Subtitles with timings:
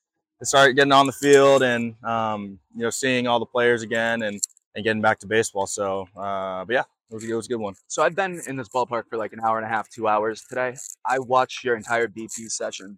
[0.40, 4.22] let's start getting on the field and um, you know, seeing all the players again
[4.22, 4.40] and
[4.76, 5.66] and getting back to baseball.
[5.66, 7.74] So, uh, but yeah, it was, it was a good one.
[7.88, 10.42] So I've been in this ballpark for like an hour and a half, two hours
[10.48, 10.76] today.
[11.04, 12.96] I watched your entire BP session.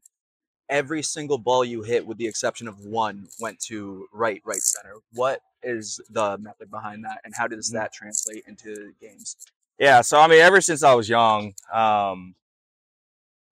[0.68, 4.96] Every single ball you hit, with the exception of one, went to right, right center.
[5.14, 7.74] What is the method behind that, and how does Mm.
[7.74, 9.36] that translate into games?
[9.78, 12.34] Yeah, so I mean, ever since I was young, um,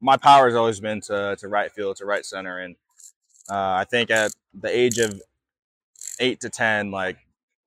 [0.00, 2.76] my power has always been to to right field, to right center, and
[3.50, 5.20] uh, I think at the age of
[6.20, 7.18] eight to ten, like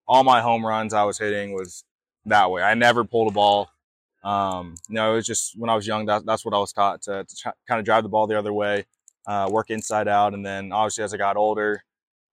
[0.08, 1.84] all my home runs I was hitting was
[2.26, 2.62] that way.
[2.62, 3.70] I never pulled a ball.
[4.24, 6.72] Um, you know, it was just when I was young, that, that's what I was
[6.72, 8.86] taught to, to try, kind of drive the ball the other way,
[9.28, 11.84] uh, work inside out, and then obviously as I got older,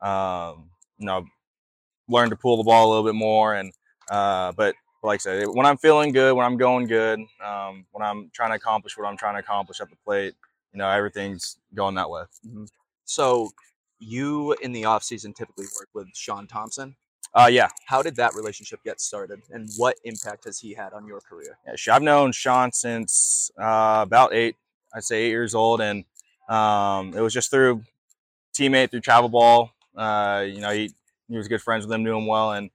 [0.00, 1.26] um, you know,
[2.08, 3.72] learned to pull the ball a little bit more, and
[4.10, 8.02] uh, but like I said, when I'm feeling good, when I'm going good, um, when
[8.06, 10.34] I'm trying to accomplish what I'm trying to accomplish at the plate,
[10.72, 12.22] you know, everything's going that way.
[13.04, 13.50] So
[13.98, 16.96] you in the off season typically work with Sean Thompson.
[17.32, 21.06] Uh, yeah, How did that relationship get started, and what impact has he had on
[21.06, 21.56] your career?
[21.64, 21.94] yeah.
[21.94, 24.56] I've known Sean since uh, about eight,
[24.92, 26.04] I'd say eight years old, and
[26.48, 27.84] um, it was just through
[28.52, 29.70] teammate through travel ball.
[29.96, 30.90] Uh, you know, he
[31.28, 32.70] he was good friends with him, knew him well, and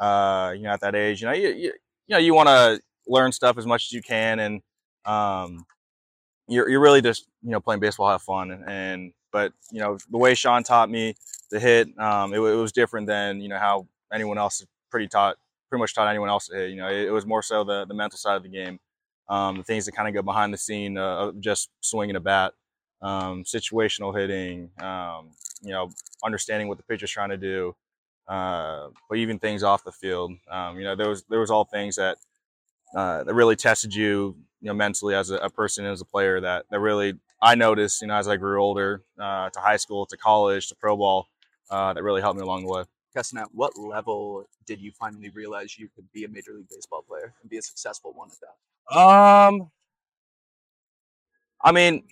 [0.00, 1.72] uh, you know, at that age, you know, you you,
[2.06, 4.62] you know, you want to learn stuff as much as you can, and
[5.04, 5.64] um,
[6.48, 9.98] you're you're really just you know playing baseball, have fun, and, and but you know
[10.10, 11.14] the way Sean taught me
[11.50, 15.36] to hit, um, it, it was different than you know how anyone else pretty taught
[15.68, 16.70] pretty much taught anyone else to hit.
[16.70, 18.80] You know, it, it was more so the the mental side of the game,
[19.28, 22.20] um, the things that kind of go behind the scene uh, of just swinging a
[22.20, 22.54] bat,
[23.02, 25.30] um, situational hitting, um,
[25.62, 25.90] you know,
[26.24, 27.74] understanding what the pitcher's trying to do,
[28.30, 30.32] uh, but even things off the field.
[30.48, 32.16] Um, you know, there was there was all things that
[32.94, 36.40] uh, that really tested you, you know, mentally as a, a person as a player.
[36.40, 40.06] That that really I noticed, you know, as I grew older, uh, to high school,
[40.06, 41.26] to college, to pro ball,
[41.70, 42.84] uh, that really helped me along the way.
[43.12, 47.02] Keston, at what level did you finally realize you could be a major league baseball
[47.02, 48.96] player and be a successful one at that?
[48.96, 49.70] Um,
[51.60, 52.04] I mean,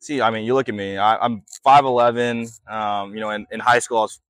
[0.00, 0.96] see, I mean, you look at me.
[0.96, 2.48] I, I'm five eleven.
[2.68, 4.20] Um, you know, in, in high school, I was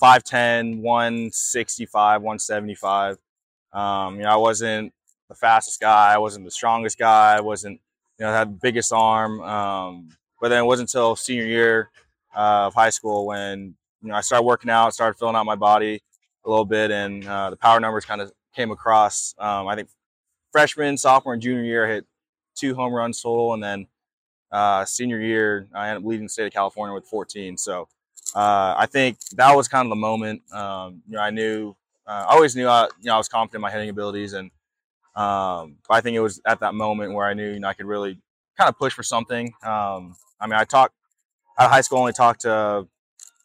[0.00, 3.18] 5'10", 165, 175.
[3.72, 4.92] Um, you know, I wasn't
[5.28, 6.12] the fastest guy.
[6.12, 7.36] I wasn't the strongest guy.
[7.36, 7.80] I wasn't,
[8.18, 9.40] you know, had the biggest arm.
[9.42, 10.08] Um,
[10.40, 11.90] but then it wasn't until senior year
[12.34, 15.56] uh, of high school when you know I started working out, started filling out my
[15.56, 16.02] body
[16.44, 19.34] a little bit, and uh, the power numbers kind of came across.
[19.38, 19.88] Um, I think
[20.52, 22.06] freshman, sophomore, and junior year, I hit
[22.56, 23.86] two home runs total, and then
[24.50, 27.56] uh, senior year, I ended up leading the state of California with 14.
[27.56, 27.88] So
[28.34, 30.42] uh, I think that was kind of the moment.
[30.52, 31.74] Um, you know, I knew,
[32.06, 34.50] uh, I always knew, I, you know, I was confident in my hitting abilities, and
[35.16, 37.86] um, I think it was at that moment where I knew, you know, I could
[37.86, 38.18] really
[38.56, 39.52] kind of push for something.
[39.62, 40.94] Um, I mean, I talked
[41.58, 42.86] out of high school, only talked to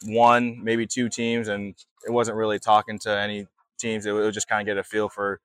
[0.06, 1.76] one, maybe two teams, and
[2.06, 3.48] it wasn't really talking to any
[3.80, 4.06] teams.
[4.06, 5.40] It was just kind of get a feel for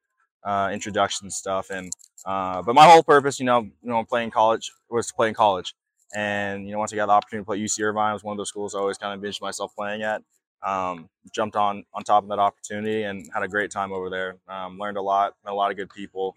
[0.44, 1.70] uh, introduction stuff.
[1.70, 1.90] And
[2.26, 5.34] uh, but my whole purpose, you know, you know, playing college was to play in
[5.34, 5.74] college.
[6.14, 8.32] And you know, once I got the opportunity to play UC Irvine, it was one
[8.32, 10.22] of those schools I always kind of envisioned myself playing at.
[10.62, 14.36] Um, jumped on on top of that opportunity and had a great time over there.
[14.48, 16.34] Um, learned a lot, met a lot of good people,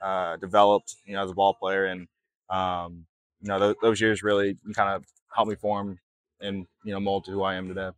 [0.00, 2.08] uh, developed, you know, as a ball player, and
[2.48, 3.06] um,
[3.42, 5.04] you know, th- those years really kind of
[5.34, 5.98] helped me form
[6.40, 7.90] and you know mold to who I am today.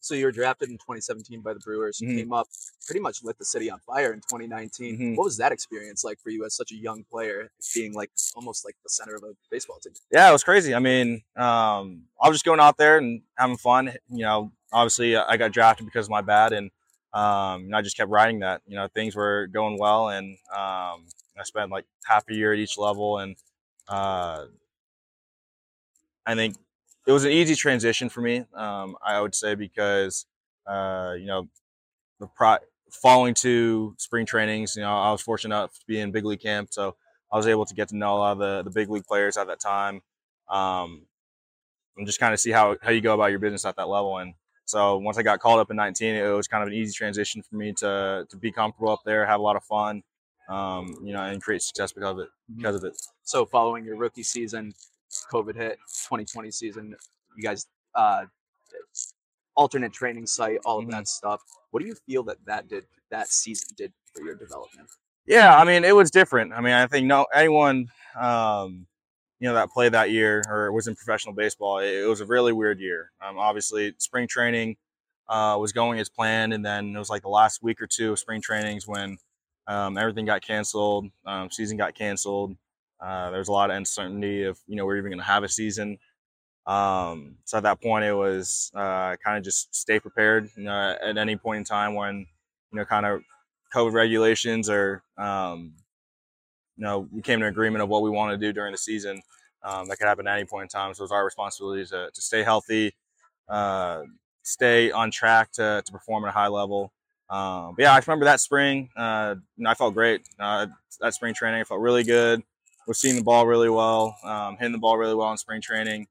[0.00, 2.00] So you were drafted in 2017 by the Brewers.
[2.00, 2.16] You Mhm.
[2.16, 2.48] came up,
[2.90, 4.98] pretty much lit the city on fire in 2019.
[4.98, 5.16] Mhm.
[5.16, 8.64] What was that experience like for you as such a young player, being like almost
[8.64, 9.92] like the center of a baseball team?
[10.10, 10.74] yeah, it was crazy.
[10.74, 13.92] I mean, um, I was just going out there and having fun.
[14.08, 16.72] You know, obviously I got drafted because of my bat, and
[17.12, 18.62] um, and I just kept riding that.
[18.66, 21.06] You know, things were going well, and um,
[21.38, 23.36] I spent like half a year at each level, and
[23.88, 24.46] uh,
[26.26, 26.56] I think
[27.06, 28.44] it was an easy transition for me.
[28.52, 30.26] Um, I would say because
[30.66, 31.48] uh, you know
[32.18, 32.58] the pro-
[32.90, 34.76] falling to spring trainings.
[34.76, 36.96] You know, I was fortunate enough to be in big league camp, so
[37.32, 39.36] I was able to get to know a lot of the, the big league players
[39.36, 40.02] at that time.
[40.48, 41.02] Um,
[41.96, 44.18] and just kind of see how, how you go about your business at that level.
[44.18, 44.34] And
[44.64, 47.42] so once I got called up in 19, it was kind of an easy transition
[47.42, 50.02] for me to, to be comfortable up there, have a lot of fun,
[50.48, 52.28] um, you know, and create success because of it.
[52.50, 52.56] Mm-hmm.
[52.58, 52.96] Because of it.
[53.22, 54.72] So following your rookie season,
[55.32, 55.78] COVID hit,
[56.08, 56.94] 2020 season,
[57.36, 58.24] you guys uh,
[59.60, 60.92] alternate training site, all of Mhm.
[60.92, 61.42] that stuff.
[61.70, 64.88] What do you feel that that did that season did for your development?
[65.26, 66.54] Yeah, I mean, it was different.
[66.54, 68.86] I mean, I think no anyone, um,
[69.38, 72.26] you know, that played that year or was in professional baseball, it, it was a
[72.26, 73.12] really weird year.
[73.20, 74.76] Um, obviously, spring training
[75.28, 78.12] uh, was going as planned, and then it was like the last week or two
[78.12, 79.18] of spring trainings when
[79.66, 82.56] um, everything got canceled, um, season got canceled.
[82.98, 85.44] Uh, there was a lot of uncertainty if you know we're even going to have
[85.44, 85.98] a season.
[86.66, 90.50] Um, so at that point, it was uh, kind of just stay prepared.
[90.56, 92.26] You know, at any point in time when
[92.72, 93.22] you know, kind of
[93.74, 95.72] COVID regulations or, um,
[96.76, 98.78] you know, we came to an agreement of what we want to do during the
[98.78, 99.22] season.
[99.62, 100.94] Um, that could happen at any point in time.
[100.94, 102.94] So it's our responsibility to, to stay healthy,
[103.48, 104.02] uh,
[104.42, 106.92] stay on track to, to perform at a high level.
[107.28, 108.88] Um, but yeah, I remember that spring.
[108.96, 110.22] Uh, you know, I felt great.
[110.38, 110.66] Uh,
[111.00, 112.42] that spring training, I felt really good.
[112.86, 116.08] Was seeing the ball really well, um, hitting the ball really well in spring training,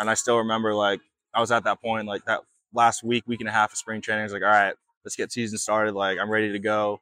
[0.00, 1.00] and I still remember like
[1.32, 2.40] I was at that point, like that
[2.74, 4.22] last week, week and a half of spring training.
[4.22, 4.74] I was like, all right,
[5.04, 5.94] let's get season started.
[5.94, 7.00] Like I'm ready to go.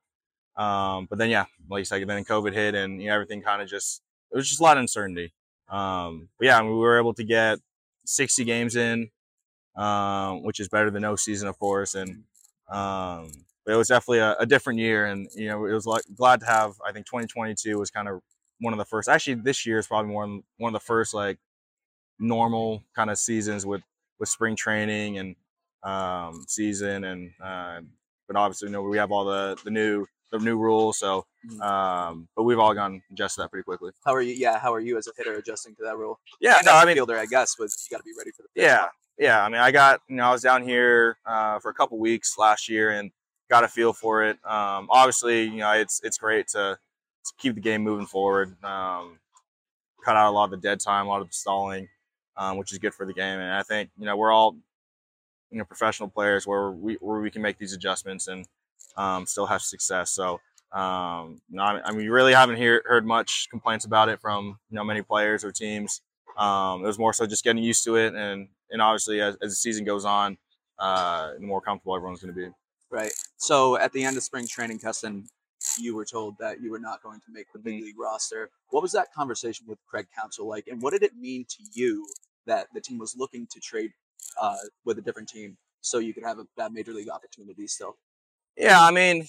[0.56, 3.62] Um, but then yeah, like you said, then COVID hit and you know, everything kind
[3.62, 4.02] of just
[4.32, 5.32] it was just a lot of uncertainty.
[5.70, 7.60] Um, but yeah, I mean, we were able to get
[8.04, 9.10] 60 games in,
[9.76, 11.94] um, which is better than no season, of course.
[11.94, 12.24] And
[12.68, 13.30] um,
[13.64, 16.40] but it was definitely a, a different year, and you know, it was like glad
[16.40, 16.74] to have.
[16.86, 18.20] I think 2022 was kind of
[18.60, 19.08] one of the first.
[19.08, 21.38] Actually, this year is probably one one of the first like
[22.18, 23.82] normal kind of seasons with
[24.18, 25.36] with spring training and
[25.82, 27.80] um, season, and uh,
[28.26, 30.98] but obviously, you know, we have all the the new the new rules.
[30.98, 31.60] So, Mhm.
[31.62, 33.92] um, but we've all gone adjusted that pretty quickly.
[34.04, 34.34] How are you?
[34.34, 36.18] Yeah, how are you as a hitter adjusting to that rule?
[36.40, 38.42] Yeah, no, I a mean, fielder, I guess, but you got to be ready for
[38.42, 38.64] the pitch.
[38.64, 38.88] yeah,
[39.18, 39.42] yeah.
[39.44, 42.36] I mean, I got you know, I was down here uh, for a couple weeks
[42.36, 43.10] last year and
[43.48, 44.36] got a feel for it.
[44.44, 46.78] Um, obviously, you know, it's it's great to,
[47.24, 48.62] to keep the game moving forward.
[48.64, 49.18] Um,
[50.04, 51.88] cut out a lot of the dead time, a lot of the stalling,
[52.38, 53.38] um, which is good for the game.
[53.38, 54.56] And I think you know we're all
[55.50, 58.46] you know professional players where we where we can make these adjustments and
[58.96, 60.10] um, still have success.
[60.10, 60.40] So.
[60.70, 64.76] Um, you I mean, we really haven't hear, heard much complaints about it from you
[64.76, 66.02] know many players or teams.
[66.36, 69.50] Um, it was more so just getting used to it, and and obviously as, as
[69.52, 70.36] the season goes on,
[70.78, 72.52] uh, the more comfortable everyone's going to be.
[72.90, 73.12] Right.
[73.38, 75.26] So at the end of spring training, Keston,
[75.78, 77.84] you were told that you were not going to make the big Mhm.
[77.86, 78.50] league roster.
[78.70, 82.06] What was that conversation with Craig Counsell like, and what did it mean to you
[82.48, 83.92] that the team was looking to trade
[84.40, 87.96] uh, with a different team so you could have a, that major league opportunity still?
[88.56, 89.26] Yeah, I mean,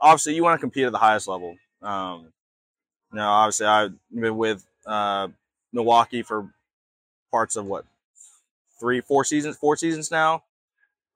[0.00, 1.56] obviously you want to compete at the highest level.
[1.82, 2.32] Um,
[3.12, 5.28] you know, obviously I've been with uh,
[5.72, 6.52] Milwaukee for
[7.30, 7.84] parts of what
[8.80, 10.42] three, four seasons, four seasons now.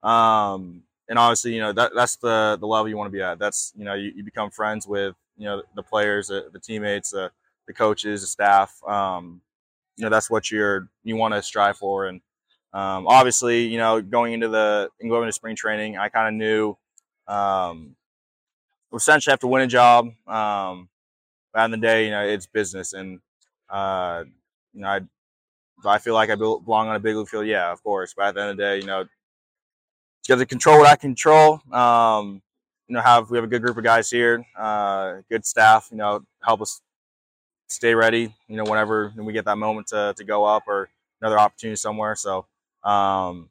[0.03, 3.39] Um, and obviously, you know that that's the the level you want to be at.
[3.39, 7.11] That's you know you, you become friends with you know the players, the, the teammates,
[7.11, 7.31] the,
[7.67, 8.77] the coaches, the staff.
[8.87, 9.41] Um,
[9.99, 12.07] you know that's what you're you want to strive for.
[12.07, 12.21] And
[12.73, 16.77] um, obviously, you know going into the going into spring training, I kind of knew
[17.27, 17.97] um,
[18.95, 20.07] essentially have to win a job.
[20.27, 20.89] Um,
[21.53, 23.21] but at the day, you know, it's business, and
[23.69, 24.25] uh,
[24.73, 25.01] you know, I,
[25.85, 27.47] I feel like I belong on a big league field.
[27.47, 28.15] Yeah, of course.
[28.17, 29.05] But at the end of the day, you know,
[30.29, 31.61] got to control what I control.
[31.73, 32.43] Um,
[32.87, 35.89] you know, have we have a good group of guys here, uh, good staff.
[35.91, 36.81] You know, help us
[37.69, 38.35] stay ready.
[38.49, 40.89] You know, whenever we get that moment to to go up or
[41.21, 42.15] another opportunity somewhere.
[42.17, 42.47] So,
[42.85, 43.51] um,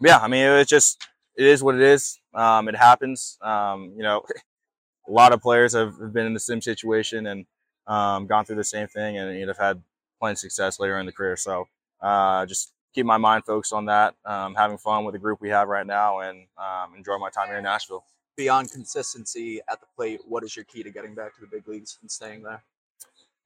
[0.00, 2.18] yeah, I mean, it's just it is what it is.
[2.34, 3.38] Um, it happens.
[3.42, 4.24] Um, you know,
[5.08, 7.46] a lot of players have have been in the same situation and
[7.86, 9.82] um, gone through the same thing, and you know, have had
[10.20, 11.36] plenty of success later in the career.
[11.36, 11.68] So,
[12.00, 15.50] uh, just keep my mind focused on that, um, having fun with the group we
[15.50, 18.04] have right now, and um, enjoy my time here in Nashville.
[18.36, 21.66] Beyond consistency at the plate, what is your key to getting back to the big
[21.68, 22.62] leagues and staying there?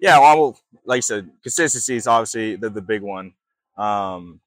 [0.00, 3.34] Yeah, well, I will, like you said, consistency is obviously the, the big one.
[3.76, 4.40] Um,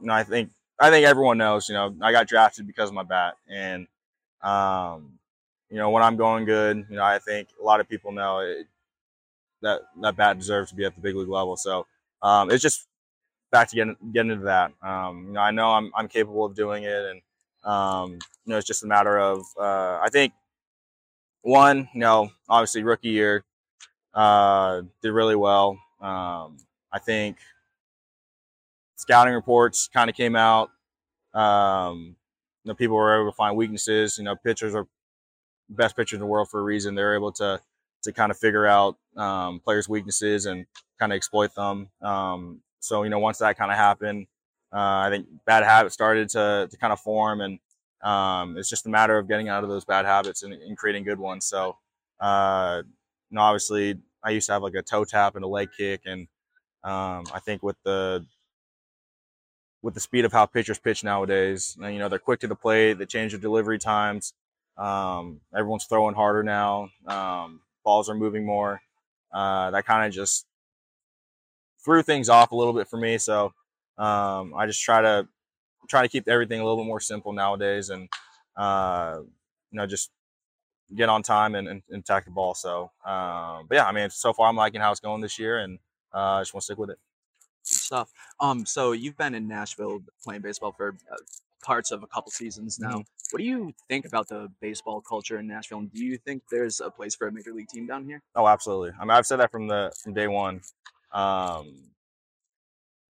[0.00, 0.50] you know, I think
[0.80, 1.68] I think everyone knows.
[1.68, 3.86] You know, I got drafted because of my bat, and
[4.42, 5.18] um,
[5.70, 8.40] you know, when I'm going good, you know, I think a lot of people know
[8.40, 8.66] it,
[9.62, 11.56] that that bat deserves to be at the big league level.
[11.56, 11.86] So
[12.22, 12.86] um, it's just
[13.52, 14.72] back to getting getting into that.
[14.82, 17.22] Um, you know, I know I'm I'm capable of doing it, and
[17.64, 18.20] um, you
[18.52, 20.32] know, it's just a matter of uh, I think
[21.42, 23.44] one, you know, obviously rookie year
[24.14, 25.78] uh, did really well.
[26.00, 26.58] Um,
[26.92, 27.38] I think
[28.96, 30.70] scouting reports kind of came out.
[31.34, 32.16] Um,
[32.64, 34.16] you know, people were able to find weaknesses.
[34.18, 34.86] You know, pitchers are
[35.68, 36.94] best pitchers in the world for a reason.
[36.94, 37.60] They're able to
[38.02, 40.66] to kind of figure out um, players' weaknesses and
[40.98, 41.88] kind of exploit them.
[42.02, 44.26] Um, so you know, once that kind of happened,
[44.72, 47.58] uh, I think bad habits started to to kind of form, and
[48.02, 51.04] um, it's just a matter of getting out of those bad habits and, and creating
[51.04, 51.46] good ones.
[51.46, 51.78] So,
[52.20, 52.82] uh,
[53.34, 56.28] know, obviously, I used to have like a toe tap and a leg kick, and
[56.84, 58.26] um, I think with the
[59.82, 62.94] with the speed of how pitchers pitch nowadays, you know, they're quick to the plate.
[62.94, 64.32] They change their delivery times.
[64.78, 66.88] Um, everyone's throwing harder now.
[67.06, 68.80] Um, balls are moving more.
[69.32, 70.46] Uh, that kind of just
[71.84, 73.18] threw things off a little bit for me.
[73.18, 73.52] So
[73.98, 75.28] um, I just try to
[75.88, 78.08] try to keep everything a little bit more simple nowadays, and
[78.56, 79.18] uh,
[79.70, 80.10] you know, just
[80.94, 82.54] get on time and, and, and attack the ball.
[82.54, 85.58] So, um, but yeah, I mean, so far I'm liking how it's going this year,
[85.58, 85.78] and
[86.14, 86.98] uh, I just want to stick with it.
[87.68, 88.10] Good stuff.
[88.40, 91.16] Um, so you've been in Nashville playing baseball for uh,
[91.62, 92.90] parts of a couple seasons now.
[92.90, 93.00] Mm-hmm.
[93.30, 95.78] What do you think about the baseball culture in Nashville?
[95.78, 98.22] And do you think there's a place for a major league team down here?
[98.36, 98.92] Oh, absolutely.
[99.00, 100.60] I mean, I've said that from the from day one.
[101.12, 101.74] Um,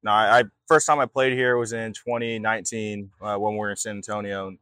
[0.03, 3.71] no, I, I first time I played here was in 2019 uh, when we were
[3.71, 4.57] in San Antonio.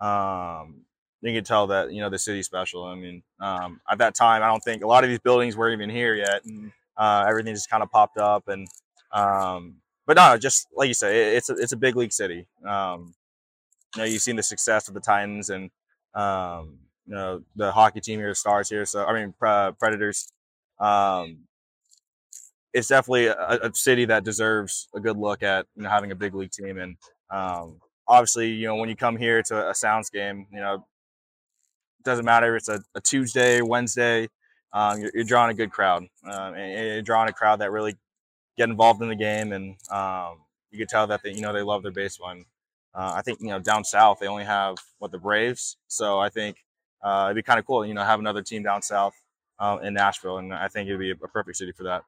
[0.00, 0.85] Um,
[1.26, 2.84] you can tell that you know the city's special.
[2.84, 5.70] I mean, um, at that time, I don't think a lot of these buildings were
[5.70, 6.42] even here yet.
[6.96, 8.66] Uh, everything just kind of popped up, and
[9.12, 12.46] um, but no, just like you say, it, it's a, it's a big league city.
[12.66, 13.14] Um,
[13.94, 15.70] you know, you've seen the success of the Titans and
[16.14, 18.84] um, you know the hockey team here, the Stars here.
[18.84, 20.32] So I mean, uh, Predators.
[20.78, 21.38] Um,
[22.74, 26.14] it's definitely a, a, city that deserves a good look at you know having a
[26.14, 26.96] big league team, and
[27.30, 30.84] um, obviously, you know when you come here to a Sounds game, you know
[32.06, 34.28] doesn't matter if it's a, a Tuesday, Wednesday.
[34.72, 37.96] Um, you're, you're, drawing a good crowd, um, and you're drawing a crowd that really
[38.56, 41.62] get involved in the game, and um, you can tell that they, you know, they
[41.62, 42.30] love their baseball.
[42.30, 42.44] And
[42.94, 46.28] uh, I think you know down south they only have what the Braves, so I
[46.30, 46.56] think
[47.02, 49.14] uh, it'd be kind of cool, you know, have another team down south
[49.58, 52.02] uh, in Nashville, and I think it'd be a, perfect city for that.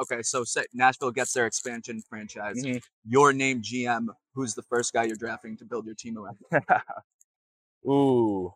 [0.00, 2.62] Okay, so say Nashville gets their expansion franchise.
[2.62, 2.78] Mm-hmm.
[3.06, 4.08] Your name GM.
[4.34, 6.38] Who's the first guy you're drafting to build your team around?
[7.88, 8.52] Ooh.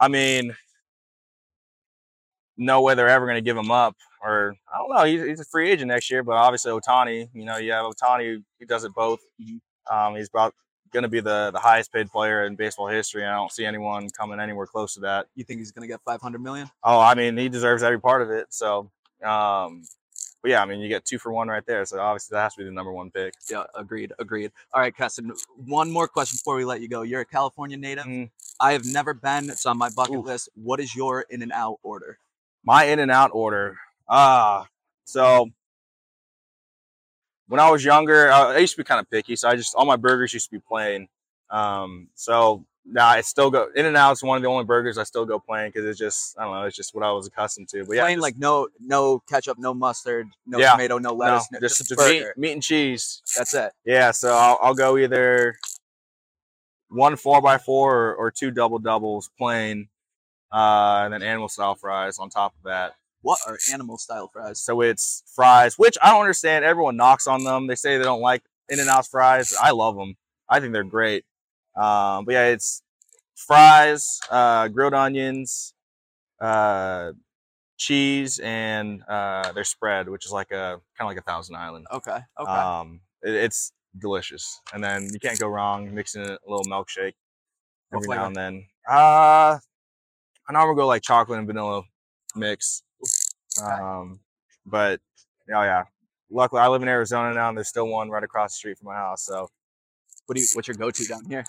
[0.00, 0.56] I mean,
[2.56, 3.96] no way they're ever going to give him up.
[4.22, 5.04] Or I don't know.
[5.04, 8.42] He's, he's, a free agent next year, but obviously Ohtani, You know, you have Ohtani.
[8.58, 9.20] He does it both.
[9.40, 9.96] Mm-hmm.
[9.96, 10.54] Um, he's about
[10.92, 13.24] going to be the the highest paid player in baseball history.
[13.24, 15.26] I don't see anyone coming anywhere close to that.
[15.34, 16.68] You think he's going to get 500 million?
[16.82, 18.46] Oh, I mean, he deserves every part of it.
[18.50, 18.90] So,
[19.24, 19.82] um,
[20.42, 21.84] but yeah, I mean, you get two for one right there.
[21.84, 23.34] So obviously that has to be the number one pick.
[23.50, 24.52] Yeah, agreed, agreed.
[24.72, 27.02] All right, Keston, one more question before we let you go.
[27.02, 28.04] You're a California native.
[28.04, 28.30] Mm.
[28.60, 29.50] I have never been.
[29.50, 30.22] It's on my bucket Ooh.
[30.22, 30.48] list.
[30.54, 32.18] What is your in and out order?
[32.64, 33.78] My in and out order.
[34.08, 34.66] Ah,
[35.04, 35.50] so
[37.48, 39.36] when I was younger, I, I used to be kind of picky.
[39.36, 41.08] So I just all my burgers used to be plain.
[41.50, 44.12] Um, so now I still go in and out.
[44.12, 46.54] It's one of the only burgers I still go plain because it's just I don't
[46.54, 46.62] know.
[46.64, 47.84] It's just what I was accustomed to.
[47.84, 50.72] But yeah, Plain, just- like no, no ketchup, no mustard, no Yeah.
[50.72, 53.22] tomato, no no, lettuce, no, just, just, just meat, meat and cheese.
[53.36, 53.72] That's it.
[53.84, 55.56] Yeah, so I'll, I'll go either
[56.88, 59.88] one four by four or, or two double doubles plain,
[60.52, 62.94] uh, and then animal style fries on top of that.
[63.20, 64.60] What are animal style fries?
[64.60, 66.64] So it's fries, which I don't understand.
[66.64, 67.66] Everyone knocks on them.
[67.66, 69.54] They say they don't like In and Out fries.
[69.60, 70.16] I love them.
[70.48, 71.24] I think they're great.
[71.78, 72.82] Um, but yeah, it's
[73.36, 75.74] fries, uh, grilled onions,
[76.40, 77.12] uh,
[77.76, 81.86] cheese, and uh, their spread, which is like a kind of like a Thousand Island.
[81.92, 82.50] Okay, okay.
[82.50, 87.14] Um, it, it's delicious, and then you can't go wrong mixing a little milkshake
[87.94, 88.64] every now and then.
[88.88, 89.58] Uh,
[90.48, 91.82] I normally go like chocolate and vanilla
[92.34, 92.82] mix.
[93.62, 94.20] Um,
[94.66, 95.00] but
[95.54, 95.84] oh yeah,
[96.30, 98.86] luckily I live in Arizona now, and there's still one right across the street from
[98.86, 99.24] my house.
[99.24, 99.48] So,
[100.26, 100.48] what do you?
[100.54, 101.44] What's your go-to down here?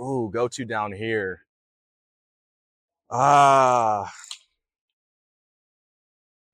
[0.00, 1.42] Ooh, go to down here.
[3.10, 4.12] Ah,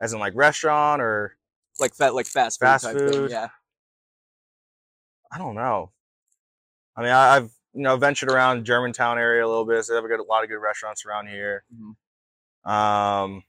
[0.00, 1.36] as in like restaurant or
[1.80, 2.66] Like fat, like fast food.
[2.66, 3.30] Fast type thing, food.
[3.30, 3.48] Yeah.
[5.32, 5.90] I don't know.
[6.96, 9.84] I mean, I, I've you know ventured around Germantown area a little bit.
[9.84, 11.64] So they have a, good, a lot of good restaurants around here.
[11.74, 12.70] Mhm.
[12.70, 13.42] Um,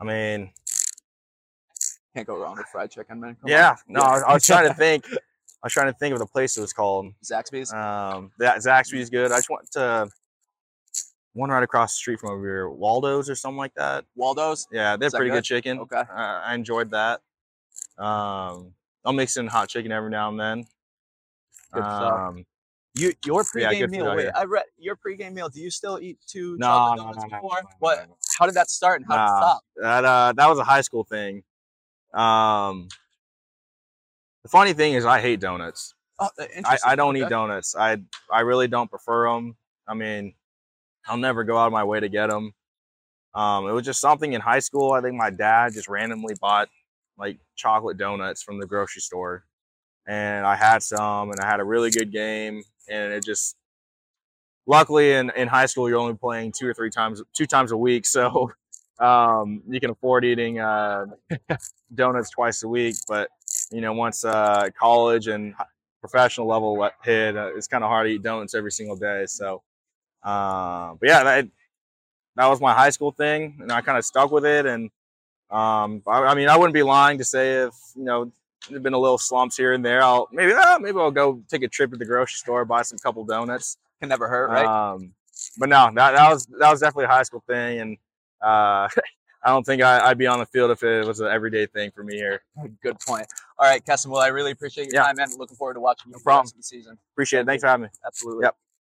[0.00, 0.50] I mean,
[2.14, 3.36] Can't go wrong with fried chicken, man.
[3.36, 3.50] Come on.
[3.50, 3.76] yeah.
[3.86, 5.06] No, I, I was trying to think.
[5.62, 7.12] I was trying to think of the place it was called.
[7.22, 7.72] Zaxby's.
[7.72, 9.30] Um, that Zaxby's good.
[9.30, 10.08] I just went to
[11.34, 14.04] one right across the street from over here, Waldo's or something like that.
[14.16, 14.66] Waldo's.
[14.72, 15.44] Yeah, they have Is that pretty good good?
[15.44, 15.78] chicken.
[15.80, 15.96] Okay.
[15.96, 17.20] Uh, I enjoyed that.
[17.98, 18.72] Um,
[19.04, 20.66] I'll mix in hot chicken every now and then.
[21.72, 22.20] Good stuff.
[22.28, 22.46] Um,
[22.94, 24.16] You your Yeah, pregame food meal.
[24.16, 24.30] Wait.
[24.34, 25.48] I read your pregame meal.
[25.48, 27.60] Do you still eat two no, chocolate no, no, donuts no, before?
[27.62, 28.06] no, what?
[28.38, 29.36] How did that start and how did it Nah.
[29.36, 29.62] stop?
[29.76, 31.44] That uh, that was a high school thing.
[32.12, 32.88] Um,
[34.42, 35.94] the funny thing is, I hate donuts.
[36.18, 36.78] Oh, uh, I.
[36.84, 37.26] I don't Okay.
[37.26, 37.74] eat donuts.
[37.76, 37.98] I
[38.32, 39.56] I really don't prefer them.
[39.88, 40.34] I mean,
[41.06, 42.52] I'll never go out of my way to get them.
[43.34, 44.92] Um, it was just something in high school.
[44.92, 46.68] I think my dad just randomly bought
[47.18, 49.44] like chocolate donuts from the grocery store,
[50.06, 53.56] and I had some, and I had a really good game, and it just.
[54.66, 57.76] Luckily, in, in high school, you're only playing two or three times, two times a
[57.76, 58.52] week, so
[59.00, 61.06] um, you can afford eating uh,
[61.94, 62.94] donuts twice a week.
[63.08, 63.28] But
[63.70, 65.54] you know, once uh, college and
[66.00, 69.26] professional level hit, uh, it's kind of hard to eat donuts every single day.
[69.26, 69.62] So,
[70.22, 71.48] uh, but yeah, that
[72.36, 74.66] that was my high school thing, and I kind of stuck with it.
[74.66, 74.90] And
[75.50, 78.30] um, I, I mean, I wouldn't be lying to say if you know
[78.68, 80.02] there've been a little slumps here and there.
[80.02, 82.98] I'll maybe uh, maybe I'll go take a trip to the grocery store, buy some
[82.98, 83.76] couple donuts.
[84.00, 84.66] Can never hurt, right?
[84.66, 85.12] Um,
[85.58, 87.96] but no, that, that was that was definitely a high school thing, and
[88.42, 88.88] uh,
[89.42, 91.90] I don't think I, I'd be on the field if it was an everyday thing
[91.92, 92.42] for me here.
[92.82, 93.26] Good point.
[93.58, 94.10] All right, Keston.
[94.10, 95.04] Well, I really appreciate your Yeah.
[95.06, 95.28] time, man.
[95.38, 96.98] Looking forward to watching you No for the rest of the season.
[97.14, 97.46] Appreciate it.
[97.46, 97.88] Thanks for having me.
[98.06, 98.44] Absolutely.
[98.44, 98.56] Yep.